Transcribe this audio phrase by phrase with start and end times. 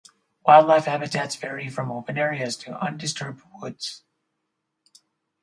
[0.43, 4.01] Wildlife habitats vary from open areas to undisturbed woods.